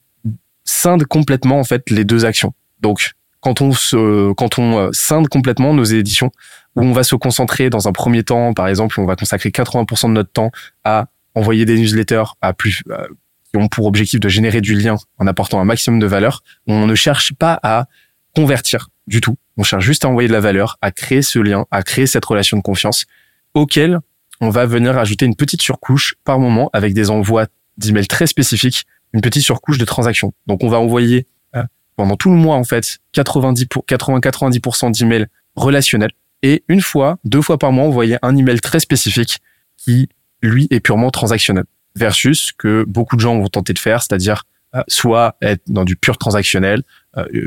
[0.65, 2.53] scinde complètement en fait les deux actions.
[2.81, 6.31] Donc quand on se, quand on euh, scinde complètement nos éditions,
[6.75, 10.07] où on va se concentrer dans un premier temps, par exemple, on va consacrer 80%
[10.07, 10.51] de notre temps
[10.83, 13.07] à envoyer des newsletters à plus euh,
[13.51, 16.43] qui ont pour objectif de générer du lien en apportant un maximum de valeur.
[16.65, 17.85] On ne cherche pas à
[18.35, 19.37] convertir du tout.
[19.57, 22.25] On cherche juste à envoyer de la valeur, à créer ce lien, à créer cette
[22.25, 23.05] relation de confiance
[23.53, 23.99] auquel
[24.41, 27.47] on va venir ajouter une petite surcouche par moment avec des envois
[27.77, 30.33] d'emails très spécifiques, une petite surcouche de transactions.
[30.47, 31.63] Donc on va envoyer euh,
[31.95, 37.41] pendant tout le mois en fait 90 pour 80-90% d'emails relationnels et une fois, deux
[37.41, 39.39] fois par mois, envoyer un email très spécifique
[39.77, 40.09] qui
[40.41, 44.43] lui est purement transactionnel versus que beaucoup de gens vont tenter de faire, c'est-à-dire
[44.75, 46.83] euh, soit être dans du pur transactionnel,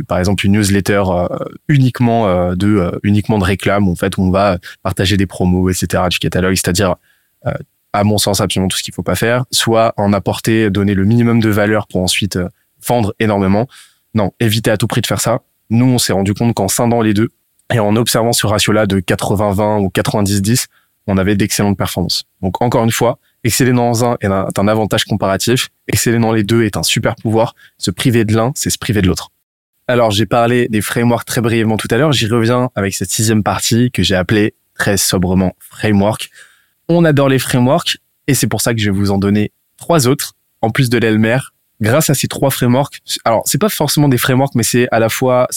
[0.09, 1.29] par exemple une newsletter euh,
[1.69, 6.19] uniquement de uniquement de réclame en fait où on va partager des promos etc du
[6.19, 6.97] catalogue c'est-à-dire
[7.93, 11.05] à mon sens absolument tout ce qu'il faut pas faire soit en apporter donner le
[11.05, 12.39] minimum de valeur pour ensuite
[12.87, 13.69] vendre énormément
[14.15, 17.01] non éviter à tout prix de faire ça nous on s'est rendu compte qu'en scindant
[17.01, 17.29] les deux
[17.73, 20.67] et en observant ce ratio là de 80-20 ou 90-10
[21.07, 25.71] on avait d'excellentes performances donc encore une fois Exceller dans un est un avantage comparatif.
[25.89, 27.55] Exceller dans les deux est un super pouvoir.
[27.77, 29.31] Se priver de l'un, c'est se priver de l'autre.
[29.89, 32.13] Alors, j'ai parlé des frameworks très brièvement tout à l'heure.
[32.13, 36.31] J'y reviens avec cette sixième partie que j'ai appelée très sobrement framework.
[36.89, 40.07] On adore les frameworks et c'est pour ça que je vais vous en donner trois
[40.07, 41.39] autres en plus de l'Elmer.
[41.81, 45.09] Grâce à ces trois frameworks, alors c'est pas forcément des frameworks, mais c'est à la
[45.09, 45.49] fois,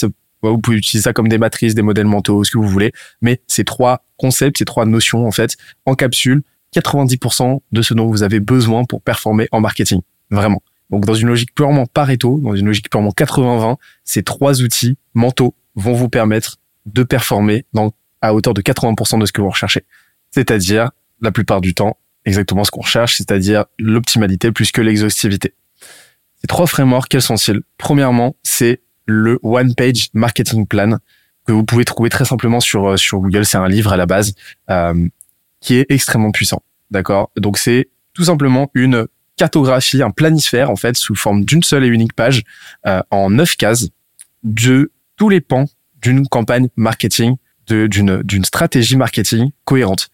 [0.41, 3.41] vous pouvez utiliser ça comme des matrices, des modèles mentaux, ce que vous voulez, mais
[3.45, 6.41] ces trois concepts, ces trois notions en fait, en capsule,
[6.75, 10.01] 90% de ce dont vous avez besoin pour performer en marketing.
[10.31, 10.63] Vraiment.
[10.89, 15.55] Donc, dans une logique purement Pareto, dans une logique purement 80-20, ces trois outils mentaux
[15.75, 19.83] vont vous permettre de performer dans, à hauteur de 80% de ce que vous recherchez.
[20.31, 25.53] C'est-à-dire, la plupart du temps, exactement ce qu'on recherche, c'est-à-dire l'optimalité plus que l'exhaustivité.
[26.41, 27.61] Ces trois frameworks, quels sont-ils?
[27.77, 30.97] Premièrement, c'est le One Page Marketing Plan
[31.45, 33.45] que vous pouvez trouver très simplement sur euh, sur Google.
[33.45, 34.33] C'est un livre à la base
[34.69, 35.07] euh,
[35.61, 36.63] qui est extrêmement puissant.
[36.91, 37.31] D'accord?
[37.37, 41.87] Donc c'est tout simplement une cartographie, un planisphère en fait sous forme d'une seule et
[41.87, 42.43] unique page
[42.85, 43.89] euh, en neuf cases
[44.43, 45.65] de tous les pans
[46.01, 47.35] d'une campagne marketing,
[47.67, 50.09] d'une d'une stratégie marketing cohérente.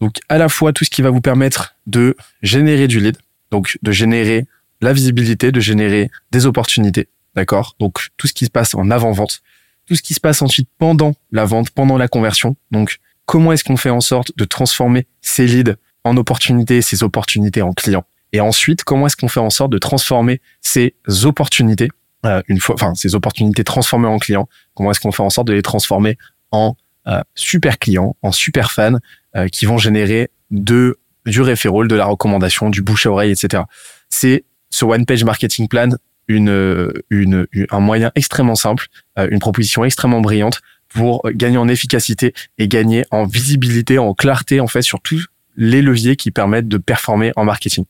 [0.00, 3.16] Donc à la fois tout ce qui va vous permettre de générer du lead,
[3.50, 4.46] donc de générer
[4.80, 7.74] la visibilité, de générer des opportunités, d'accord?
[7.78, 9.42] Donc tout ce qui se passe en avant-vente,
[9.86, 12.56] tout ce qui se passe ensuite pendant la vente, pendant la conversion.
[12.70, 17.62] Donc comment est-ce qu'on fait en sorte de transformer ces leads en opportunités, ces opportunités
[17.62, 18.04] en clients?
[18.32, 21.88] Et ensuite, comment est-ce qu'on fait en sorte de transformer ces opportunités
[22.26, 24.48] euh, une fois, enfin ces opportunités transformées en clients?
[24.74, 26.18] Comment est-ce qu'on fait en sorte de les transformer
[26.50, 26.74] en
[27.06, 28.98] euh, super clients, en super fans
[29.36, 33.64] euh, qui vont générer de du referral, de la recommandation, du bouche à oreille, etc.
[34.08, 35.90] C'est ce one page marketing plan
[36.28, 38.86] une, un moyen extrêmement simple,
[39.18, 44.60] euh, une proposition extrêmement brillante pour gagner en efficacité et gagner en visibilité, en clarté
[44.60, 47.84] en fait sur tous les leviers qui permettent de performer en marketing.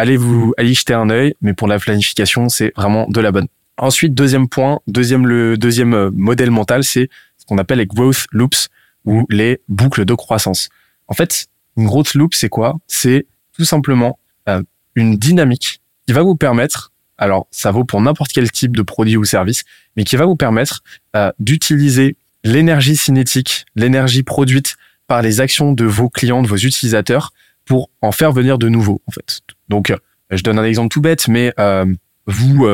[0.00, 3.48] Allez vous allez jeter un œil, mais pour la planification, c'est vraiment de la bonne.
[3.76, 8.24] Ensuite, deuxième point, deuxième le deuxième euh, modèle mental, c'est ce qu'on appelle les growth
[8.32, 8.70] loops
[9.04, 10.70] ou les boucles de croissance.
[11.06, 12.78] En fait, une growth loop, c'est quoi?
[12.86, 14.62] C'est tout simplement euh,
[14.94, 19.18] une dynamique qui va vous permettre alors ça vaut pour n'importe quel type de produit
[19.18, 19.64] ou service,
[19.98, 20.82] mais qui va vous permettre
[21.14, 24.76] euh, d'utiliser l'énergie cinétique, l'énergie produite
[25.08, 27.34] par les actions de vos clients, de vos utilisateurs,
[27.66, 29.42] pour en faire venir de nouveaux, en fait.
[29.70, 29.96] Donc, euh,
[30.30, 31.86] je donne un exemple tout bête, mais euh,
[32.26, 32.66] vous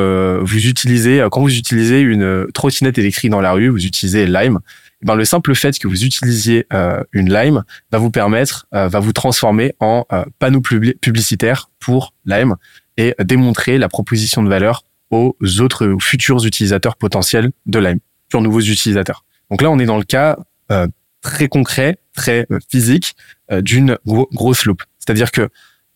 [0.44, 4.58] vous utilisez quand vous utilisez une trottinette électrique dans la rue, vous utilisez Lime.
[5.02, 6.66] Eh ben, le simple fait que vous utilisiez
[7.12, 10.04] une Lime va vous permettre, va vous transformer en
[10.38, 12.56] panneau publicitaire pour Lime
[12.98, 18.60] et démontrer la proposition de valeur aux autres futurs utilisateurs potentiels de Lime, sur nouveaux
[18.60, 19.24] utilisateurs.
[19.50, 20.36] Donc là, on est dans le cas
[20.70, 20.88] euh,
[21.20, 23.16] très concret, très euh, physique
[23.50, 24.82] euh, d'une grosse loop.
[24.98, 25.48] C'est-à-dire que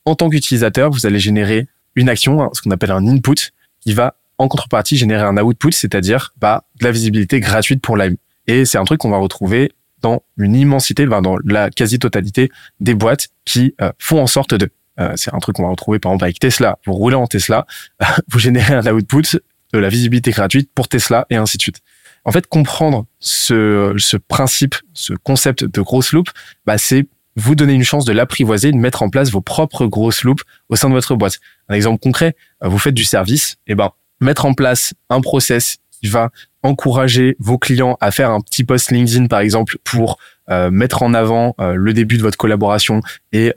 [0.05, 3.95] en tant qu'utilisateur, vous allez générer une action, hein, ce qu'on appelle un input, qui
[3.95, 8.17] va en contrepartie générer un output, c'est-à-dire bah, de la visibilité gratuite pour Lime.
[8.47, 13.29] Et c'est un truc qu'on va retrouver dans une immensité, dans la quasi-totalité des boîtes
[13.45, 14.71] qui font en sorte de.
[14.99, 16.79] Euh, c'est un truc qu'on va retrouver par exemple avec Tesla.
[16.87, 17.67] Vous roulez en Tesla,
[18.29, 19.39] vous générez un output
[19.73, 21.81] de la visibilité gratuite pour Tesla et ainsi de suite.
[22.25, 26.29] En fait, comprendre ce, ce principe, ce concept de grosse loop,
[26.67, 30.25] bah, c'est vous donner une chance de l'apprivoiser, de mettre en place vos propres grosses
[30.25, 31.39] loops au sein de votre boîte.
[31.69, 33.91] Un exemple concret, euh, vous faites du service, et eh ben
[34.21, 36.31] mettre en place un process qui va
[36.63, 40.19] encourager vos clients à faire un petit post LinkedIn par exemple pour
[40.51, 43.01] euh, mettre en avant le début de votre collaboration
[43.33, 43.55] et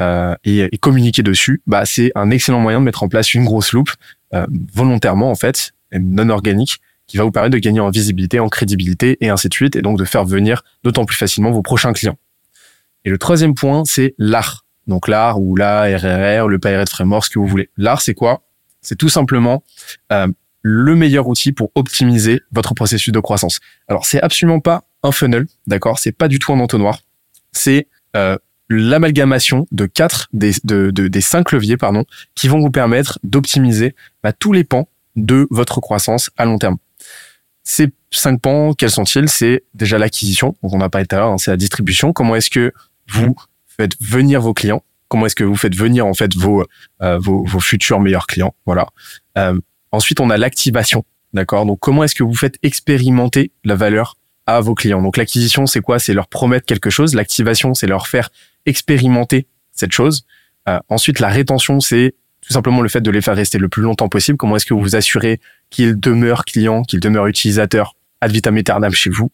[0.00, 0.36] euh,
[0.80, 3.90] communiquer dessus, bah, c'est un excellent moyen de mettre en place une grosse loupe
[4.34, 8.48] euh, volontairement en fait, non organique, qui va vous permettre de gagner en visibilité, en
[8.48, 11.92] crédibilité et ainsi de suite, et donc de faire venir d'autant plus facilement vos prochains
[11.92, 12.16] clients.
[13.04, 14.64] Et le troisième point, c'est l'art.
[14.86, 17.70] Donc l'art ou la RRR, le Pirate Framework, ce que vous voulez.
[17.76, 18.42] L'art, c'est quoi?
[18.80, 19.62] C'est tout simplement
[20.12, 20.28] euh,
[20.62, 23.60] le meilleur outil pour optimiser votre processus de croissance.
[23.88, 25.98] Alors c'est absolument pas un funnel, d'accord?
[25.98, 27.00] C'est pas du tout un entonnoir.
[27.52, 28.36] C'est euh,
[28.68, 34.32] l'amalgamation de quatre des, de, des cinq leviers pardon, qui vont vous permettre d'optimiser bah,
[34.32, 36.78] tous les pans de votre croissance à long terme.
[37.64, 39.28] Ces cinq pans, quels sont-ils?
[39.28, 42.12] C'est déjà l'acquisition, donc on a parlé tout à l'heure, hein, c'est la distribution.
[42.12, 42.72] Comment est-ce que
[43.08, 43.34] vous
[43.66, 46.64] faites venir vos clients Comment est-ce que vous faites venir en fait vos
[47.02, 48.54] euh, vos, vos, futurs meilleurs clients?
[48.64, 48.88] Voilà.
[49.36, 49.60] Euh,
[49.90, 51.66] ensuite, on a l'activation, d'accord?
[51.66, 55.02] Donc comment est-ce que vous faites expérimenter la valeur à vos clients?
[55.02, 55.98] Donc l'acquisition, c'est quoi?
[55.98, 57.14] C'est leur promettre quelque chose.
[57.14, 58.30] L'activation, c'est leur faire
[58.64, 60.24] expérimenter cette chose.
[60.66, 63.82] Euh, ensuite, la rétention, c'est tout simplement le fait de les faire rester le plus
[63.82, 64.38] longtemps possible.
[64.38, 68.94] Comment est-ce que vous vous assurez qu'ils demeurent clients, qu'ils demeurent utilisateurs ad vitam aeternam
[68.94, 69.30] chez vous?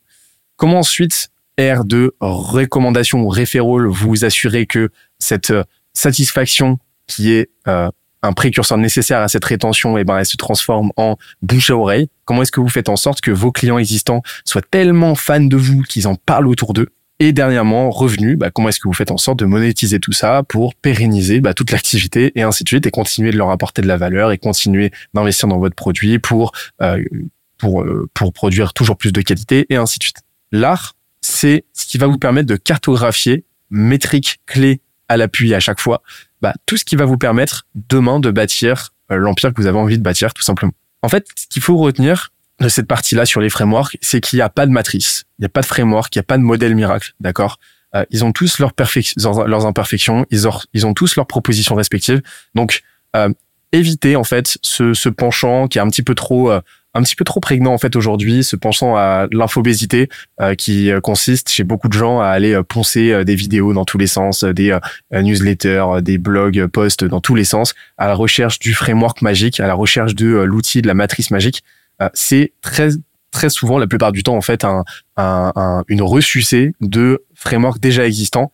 [0.57, 7.51] Comment ensuite, R de recommandation ou referral, vous assurez que cette euh, satisfaction qui est
[7.67, 7.91] euh,
[8.23, 11.77] un précurseur nécessaire à cette rétention, et eh ben, elle se transforme en bouche à
[11.77, 12.09] oreille.
[12.25, 15.57] Comment est-ce que vous faites en sorte que vos clients existants soient tellement fans de
[15.57, 16.89] vous qu'ils en parlent autour d'eux?
[17.21, 20.45] Et dernièrement, revenu, bah, comment est-ce que vous faites en sorte de monétiser tout ça
[20.45, 23.89] pour pérenniser bah, toute l'activité et ainsi de suite et continuer de leur apporter de
[23.89, 27.03] la valeur et continuer d'investir dans votre produit pour euh,
[27.57, 30.19] pour euh, pour produire toujours plus de qualité et ainsi de suite?
[30.53, 30.95] L'art,
[31.29, 36.03] c'est ce qui va vous permettre de cartographier métriques clés à l'appui à chaque fois,
[36.41, 39.79] bah, tout ce qui va vous permettre demain de bâtir euh, l'empire que vous avez
[39.79, 40.73] envie de bâtir, tout simplement.
[41.03, 44.43] En fait, ce qu'il faut retenir de cette partie-là sur les frameworks, c'est qu'il n'y
[44.43, 46.43] a pas de matrice, il n'y a pas de framework, il n'y a pas de
[46.43, 47.59] modèle miracle, d'accord?
[47.95, 48.73] Euh, Ils ont tous leurs,
[49.67, 52.21] imperfections, ils ont, tous leurs propositions respectives.
[52.55, 52.83] Donc,
[53.17, 53.31] euh,
[53.73, 56.61] évitez en fait ce, ce penchant qui est un petit peu trop euh,
[56.95, 60.09] un petit peu trop prégnant en fait aujourd'hui, ce penchant à l'infobésité
[60.41, 63.99] euh, qui euh, consiste chez beaucoup de gens à aller poncer des vidéos dans tous
[63.99, 64.77] les sens, des
[65.13, 69.67] newsletters, des blogs, posts dans tous les sens, à la recherche du framework magique, à
[69.67, 71.63] la recherche de l'outil de la matrice magique.
[72.15, 72.91] c'est très
[73.31, 74.85] très souvent, la plupart du temps en fait, un,
[75.17, 78.51] un, une ressucée de frameworks déjà existants.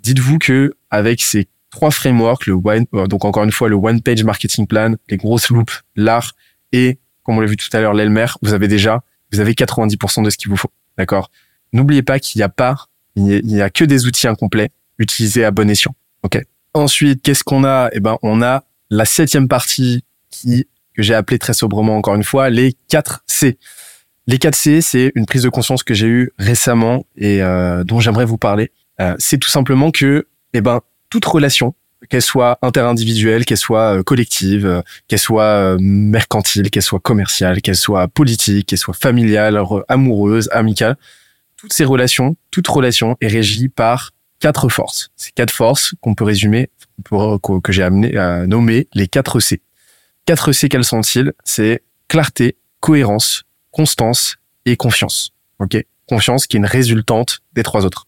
[0.00, 4.00] Dites-vous que avec ces trois frameworks, le one, euh, donc encore une fois, le One
[4.00, 6.32] Page Marketing Plan, les grosses loupes, l'art
[6.72, 6.98] et,
[7.28, 10.30] comme on l'a vu tout à l'heure, l'Elmer, vous avez déjà, vous avez 90% de
[10.30, 10.70] ce qu'il vous faut.
[10.96, 11.30] D'accord?
[11.74, 12.86] N'oubliez pas qu'il n'y a pas,
[13.16, 15.94] il n'y a, que des outils incomplets utilisés à bon escient.
[16.22, 16.42] OK?
[16.72, 17.90] Ensuite, qu'est-ce qu'on a?
[17.92, 22.24] Eh ben, on a la septième partie qui, que j'ai appelée très sobrement encore une
[22.24, 23.58] fois, les 4 C.
[24.26, 28.00] Les 4 C, c'est une prise de conscience que j'ai eue récemment et euh, dont
[28.00, 28.72] j'aimerais vous parler.
[29.02, 31.74] Euh, c'est tout simplement que, eh ben, toute relation,
[32.08, 37.60] qu'elle soit interindividuelle, qu'elle soit euh, collective, euh, qu'elle soit euh, mercantile, qu'elle soit commerciale,
[37.60, 40.96] qu'elle soit politique, qu'elle soit familiale, amoureuse, amicale,
[41.56, 45.10] toutes ces relations, toute relation est régie par quatre forces.
[45.16, 46.70] Ces quatre forces qu'on peut résumer,
[47.62, 49.60] que j'ai amené à nommer les quatre C.
[50.24, 51.32] Quatre C, quels sont-ils?
[51.44, 55.32] C'est clarté, cohérence, constance et confiance.
[55.58, 58.07] Ok, confiance qui est une résultante des trois autres.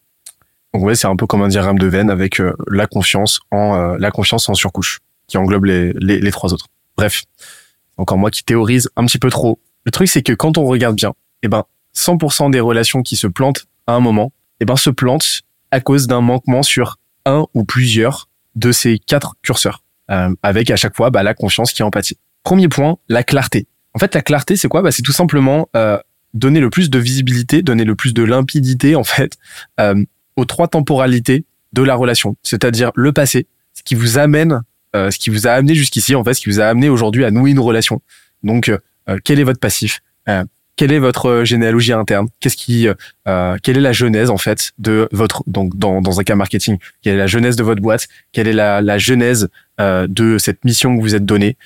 [0.75, 3.75] Donc ouais, c'est un peu comme un diagramme de veine avec euh, la confiance en
[3.75, 6.67] euh, la confiance en surcouche qui englobe les, les, les, trois autres.
[6.97, 7.25] Bref,
[7.97, 9.59] encore moi qui théorise un petit peu trop.
[9.85, 11.65] Le truc c'est que quand on regarde bien, eh ben
[11.97, 16.07] 100% des relations qui se plantent à un moment, eh ben se plantent à cause
[16.07, 21.11] d'un manquement sur un ou plusieurs de ces quatre curseurs, euh, avec à chaque fois
[21.11, 22.19] bah, la confiance qui est empathie.
[22.43, 23.67] Premier point, la clarté.
[23.95, 24.83] En fait, la clarté, c'est quoi?
[24.83, 25.99] Bah, C'est tout simplement euh,
[26.35, 29.37] donner le plus de visibilité, donner le plus de limpidité, en fait,
[29.79, 30.05] euh,
[30.37, 34.63] aux trois temporalités de la relation, c'est-à-dire le passé, ce qui vous amène,
[34.97, 37.25] euh, ce qui vous a amené jusqu'ici, en fait, ce qui vous a amené aujourd'hui
[37.25, 38.01] à nouer une relation.
[38.43, 40.01] Donc, euh, euh, quel est votre passif
[40.77, 42.87] Quelle est votre généalogie interne Qu'est-ce qui,
[43.27, 47.15] quelle est la genèse en fait de votre, donc dans, dans un cas marketing, quelle
[47.15, 51.03] est la genèse de votre boîte Quelle est la, la genèse de cette mission que
[51.03, 51.57] vous êtes donnée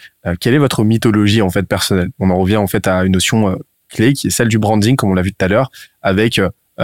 [0.41, 2.09] Quelle est votre mythologie en fait personnelle?
[2.19, 3.57] On en revient en fait à une notion
[3.89, 5.71] clé qui est celle du branding, comme on l'a vu tout à l'heure,
[6.03, 6.41] avec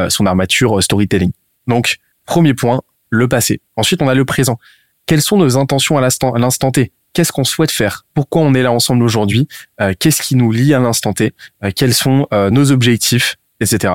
[0.08, 1.32] son armature storytelling.
[1.70, 3.62] Donc, premier point, le passé.
[3.76, 4.58] Ensuite, on a le présent.
[5.06, 6.92] Quelles sont nos intentions à l'instant, T?
[7.12, 8.04] Qu'est-ce qu'on souhaite faire?
[8.14, 9.48] Pourquoi on est là ensemble aujourd'hui?
[9.80, 11.32] Euh, Qu'est-ce qui nous lie à l'instant T?
[11.64, 13.94] Euh, Quels sont euh, nos objectifs, etc.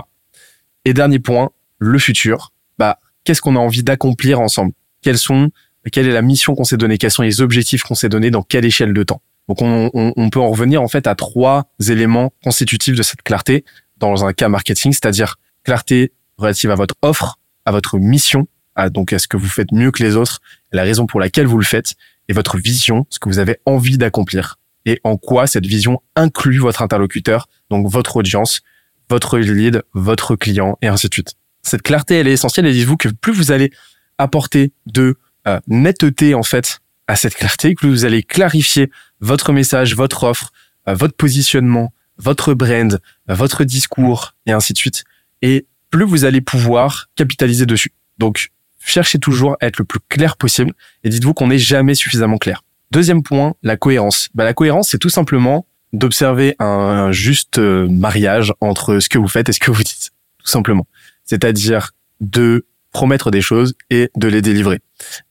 [0.83, 2.51] Et dernier point, le futur.
[2.77, 4.73] Bah, qu'est-ce qu'on a envie d'accomplir ensemble?
[5.01, 5.49] Quels sont
[5.91, 6.97] Quelle est la mission qu'on s'est donnée?
[6.97, 8.31] Quels sont les objectifs qu'on s'est donnés?
[8.31, 9.21] Dans quelle échelle de temps?
[9.47, 13.21] Donc, on, on, on peut en revenir en fait à trois éléments constitutifs de cette
[13.21, 13.63] clarté
[13.97, 19.13] dans un cas marketing, c'est-à-dire clarté relative à votre offre, à votre mission, à donc
[19.13, 21.65] à ce que vous faites mieux que les autres, la raison pour laquelle vous le
[21.65, 21.95] faites,
[22.27, 26.59] et votre vision, ce que vous avez envie d'accomplir, et en quoi cette vision inclut
[26.59, 28.61] votre interlocuteur, donc votre audience,
[29.09, 31.33] votre lead, votre client, et ainsi de suite.
[31.61, 33.71] Cette clarté, elle est essentielle, et dites-vous que plus vous allez
[34.17, 39.95] apporter de euh, netteté, en fait, à cette clarté, que vous allez clarifier votre message,
[39.95, 40.51] votre offre,
[40.87, 42.99] euh, votre positionnement, votre brand,
[43.29, 45.03] euh, votre discours, et ainsi de suite,
[45.41, 47.93] et plus vous allez pouvoir capitaliser dessus.
[48.17, 48.49] Donc,
[48.83, 50.73] cherchez toujours à être le plus clair possible
[51.05, 52.63] et dites-vous qu'on n'est jamais suffisamment clair.
[52.91, 54.27] Deuxième point, la cohérence.
[54.35, 59.29] Bah, la cohérence, c'est tout simplement d'observer un, juste euh, mariage entre ce que vous
[59.29, 60.11] faites et ce que vous dites.
[60.39, 60.85] Tout simplement.
[61.23, 64.79] C'est-à-dire de promettre des choses et de les délivrer.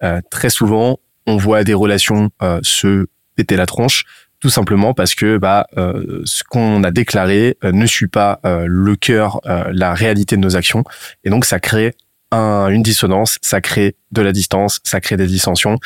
[0.02, 4.04] Euh, très souvent, on voit des relations euh, se péter la tronche
[4.44, 8.66] tout simplement parce que bah, euh, ce qu'on a déclaré euh, ne suit pas euh,
[8.68, 9.40] le cœur,
[9.72, 10.84] la réalité de nos actions,
[11.24, 11.94] et donc ça crée
[12.30, 15.78] un, une dissonance, ça crée de la distance, ça crée des dissensions,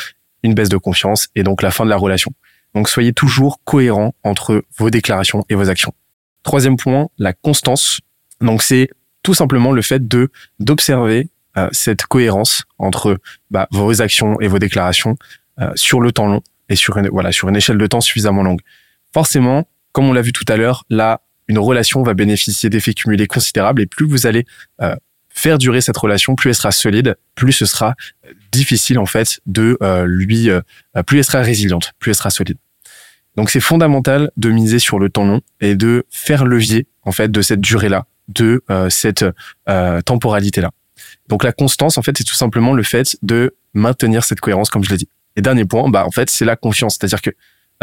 [0.42, 2.32] une baisse de confiance, et donc la fin de la relation.
[2.74, 5.94] Donc soyez toujours cohérent entre vos déclarations et vos actions.
[6.42, 8.00] Troisième point, la constance.
[8.40, 8.88] Donc c'est
[9.22, 11.28] tout simplement le fait de d'observer
[11.70, 13.18] cette cohérence entre
[13.52, 15.16] bah, vos actions et vos déclarations
[15.76, 18.60] sur le temps long et sur une, voilà, sur une échelle de temps suffisamment longue.
[19.12, 23.26] Forcément, comme on l'a vu tout à l'heure, là, une relation va bénéficier d'effets cumulés
[23.26, 24.44] considérables et plus vous allez
[24.82, 24.94] euh,
[25.30, 27.94] faire durer cette relation, plus elle sera solide, plus ce sera
[28.26, 30.50] euh, difficile en fait de euh, lui,
[31.06, 32.58] plus elle sera résiliente, plus elle sera solide.
[33.36, 37.30] Donc c'est fondamental de miser sur le temps long et de faire levier en fait
[37.30, 39.24] de cette durée-là, de cette
[40.04, 40.72] temporalité-là.
[41.28, 44.82] Donc la constance en fait c'est tout simplement le fait de maintenir cette cohérence, comme
[44.82, 45.08] je l'ai dit.
[45.38, 46.96] Et dernier point, bah en fait, c'est la confiance.
[46.98, 47.30] C'est-à-dire que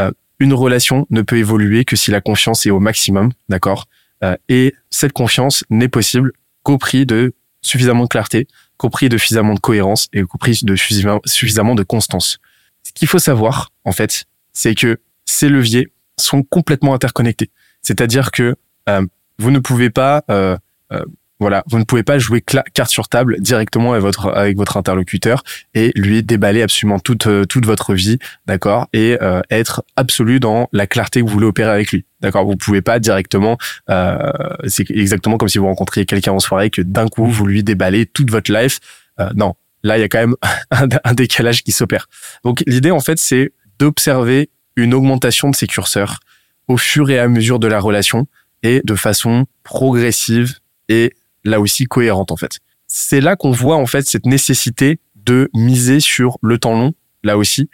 [0.01, 3.85] euh, une relation ne peut évoluer que si la confiance est au maximum, d'accord
[4.25, 9.17] euh, Et cette confiance n'est possible qu'au prix de suffisamment de clarté, qu'au prix de
[9.17, 12.39] suffisamment de cohérence et qu'au prix de suffisamment de constance.
[12.83, 15.87] Ce qu'il faut savoir, en fait, c'est que ces leviers
[16.19, 17.51] sont complètement interconnectés.
[17.81, 18.55] C'est-à-dire que
[18.89, 19.05] euh,
[19.39, 20.57] vous ne pouvez pas euh,
[20.91, 21.03] euh,
[21.39, 25.43] voilà, vous ne pouvez pas jouer carte sur table directement avec votre interlocuteur
[25.73, 30.87] et lui déballer absolument toute euh, votre vie, d'accord, et euh, être absolu dans la
[30.87, 32.45] clarté que vous voulez opérer avec lui, d'accord.
[32.45, 33.57] Vous pouvez pas directement,
[33.89, 34.31] euh,
[34.67, 38.05] c'est exactement comme si vous rencontriez quelqu'un en soirée que d'un coup vous lui déballez
[38.05, 38.79] toute votre life.
[39.19, 40.35] Euh, non, là il y a quand même
[40.71, 42.07] un, un décalage qui s'opère.
[42.45, 46.19] Donc l'idée en fait c'est d'observer une augmentation de ses curseurs
[46.67, 48.25] au fur et à mesure de la relation
[48.63, 50.55] et de façon progressive
[50.89, 51.13] et
[51.45, 52.59] là aussi cohérente en fait.
[52.87, 57.37] C'est là qu'on voit en fait cette nécessité de miser sur le temps long, là
[57.37, 57.69] aussi,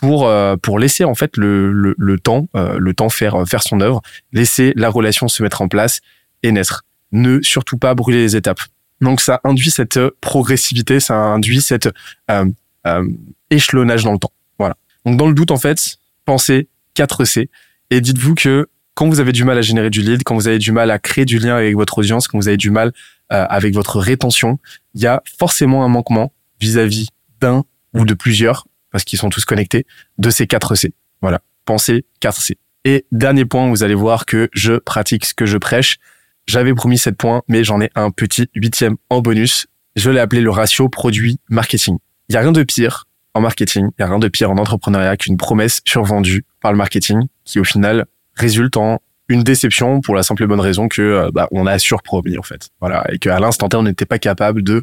[0.00, 3.80] pour euh, pour laisser en fait le le, temps euh, le temps faire faire son
[3.80, 6.00] œuvre, laisser la relation se mettre en place
[6.42, 6.84] et naître.
[7.12, 8.60] Ne surtout pas brûler les étapes.
[9.00, 11.88] Donc ça induit cette progressivité, ça induit cette
[12.30, 12.46] euh,
[12.86, 13.04] euh
[13.50, 14.32] échelonnage dans le temps.
[14.58, 14.76] Voilà.
[15.04, 17.48] Donc dans le doute en fait, pensez 4 C
[17.90, 20.58] et dites-vous que quand vous avez du mal à générer du lead, quand vous avez
[20.58, 22.90] du mal à créer du lien avec votre audience, quand vous avez du mal euh,
[23.30, 24.58] avec votre rétention,
[24.94, 27.08] il y a forcément un manquement vis-à-vis
[27.40, 29.86] d'un ou de plusieurs, parce qu'ils sont tous connectés,
[30.18, 30.92] de ces 4 C.
[31.20, 32.58] Voilà, pensez 4 C.
[32.84, 35.98] Et dernier point, vous allez voir que je pratique ce que je prêche.
[36.46, 39.66] J'avais promis 7 points, mais j'en ai un petit huitième en bonus.
[39.96, 41.98] Je l'ai appelé le ratio produit-marketing.
[42.28, 44.56] Il n'y a rien de pire en marketing, il n'y a rien de pire en
[44.56, 50.14] entrepreneuriat qu'une promesse survendue par le marketing qui au final résulte en une déception pour
[50.14, 52.70] la simple et bonne raison que euh, bah, on a surpromis en fait.
[52.80, 54.82] Voilà, et qu'à l'instant T, on n'était pas capable de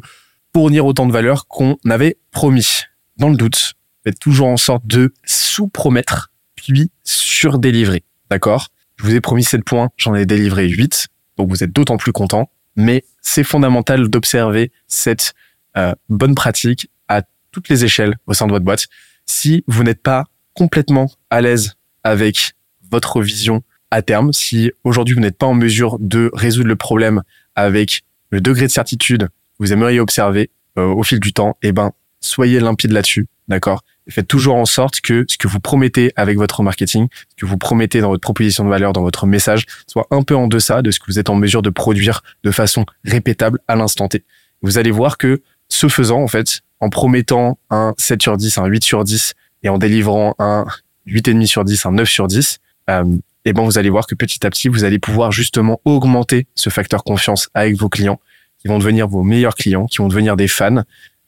[0.54, 2.82] fournir autant de valeur qu'on avait promis.
[3.16, 8.04] Dans le doute, faites toujours en sorte de sous-promettre puis sur-délivrer.
[8.30, 8.68] D'accord?
[8.96, 12.12] Je vous ai promis 7 points, j'en ai délivré 8, donc vous êtes d'autant plus
[12.12, 12.50] content.
[12.76, 15.34] Mais c'est fondamental d'observer cette
[15.76, 18.86] euh, bonne pratique à toutes les échelles au sein de votre boîte.
[19.26, 22.52] Si vous n'êtes pas complètement à l'aise avec
[22.90, 23.62] votre vision
[23.94, 24.32] à terme.
[24.32, 27.22] Si aujourd'hui vous n'êtes pas en mesure de résoudre le problème
[27.54, 31.70] avec le degré de certitude que vous aimeriez observer euh, au fil du temps, eh
[31.70, 33.84] ben soyez limpide là-dessus, d'accord?
[34.08, 37.56] Faites toujours en sorte que ce que vous promettez avec votre marketing, ce que vous
[37.56, 40.90] promettez dans votre proposition de valeur, dans votre message, soit un peu en deçà de
[40.90, 44.24] ce que vous êtes en mesure de produire de façon répétable à l'instant T.
[44.62, 48.66] Vous allez voir que ce faisant, en fait, en promettant un 7 sur 10, un
[48.66, 50.66] 8 sur 10 et en délivrant un
[51.06, 52.58] 8,5 sur 10, un 9 sur 10,
[52.90, 53.04] euh,
[53.44, 56.70] et ben vous allez voir que petit à petit, vous allez pouvoir justement augmenter ce
[56.70, 58.20] facteur confiance avec vos clients,
[58.58, 60.82] qui vont devenir vos meilleurs clients, qui vont devenir des fans,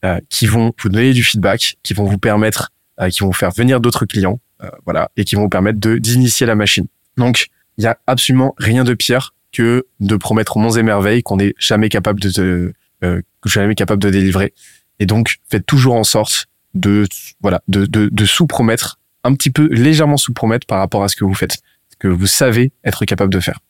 [0.05, 3.51] euh, qui vont vous donner du feedback, qui vont vous permettre, euh, qui vont faire
[3.51, 6.87] venir d'autres clients, euh, voilà, et qui vont vous permettre de d'initier la machine.
[7.17, 11.37] Donc, il y a absolument rien de pire que de promettre monts et merveilles qu'on
[11.37, 12.73] n'est jamais capable de, de
[13.05, 14.55] euh, jamais capable de délivrer.
[14.99, 17.07] Et donc, faites toujours en sorte de
[17.41, 21.25] voilà de, de, de sous-promettre un petit peu légèrement sous-promettre par rapport à ce que
[21.25, 21.59] vous faites,
[21.99, 23.61] que vous savez être capable de faire.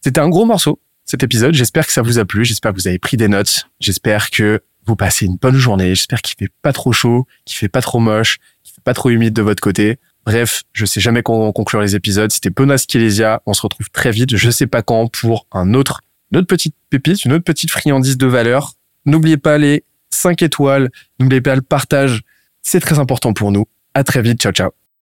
[0.00, 1.54] C'était un gros morceau, cet épisode.
[1.54, 2.44] J'espère que ça vous a plu.
[2.44, 3.68] J'espère que vous avez pris des notes.
[3.80, 5.94] J'espère que vous passez une bonne journée.
[5.94, 9.10] J'espère qu'il fait pas trop chaud, qu'il fait pas trop moche, qu'il fait pas trop
[9.10, 9.98] humide de votre côté.
[10.24, 12.30] Bref, je sais jamais quand conclure les épisodes.
[12.30, 13.42] C'était Bonas Kilesia.
[13.46, 14.36] On se retrouve très vite.
[14.36, 16.00] Je sais pas quand pour un autre,
[16.32, 18.72] une autre petite pépite, une autre petite friandise de valeur.
[19.04, 20.90] N'oubliez pas les 5 étoiles.
[21.20, 22.22] N'oubliez pas le partage.
[22.62, 23.66] C'est très important pour nous.
[23.94, 24.40] À très vite.
[24.40, 24.85] Ciao, ciao.